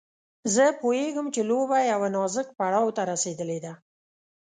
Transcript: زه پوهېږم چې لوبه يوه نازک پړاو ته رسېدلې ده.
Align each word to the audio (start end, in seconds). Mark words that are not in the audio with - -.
زه 0.53 0.65
پوهېږم 0.81 1.27
چې 1.35 1.41
لوبه 1.49 1.77
يوه 1.91 2.07
نازک 2.15 2.47
پړاو 2.57 2.95
ته 2.97 3.01
رسېدلې 3.11 3.59
ده. 3.65 3.73